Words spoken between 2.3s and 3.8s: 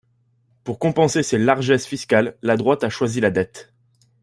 la droite a choisi la dette.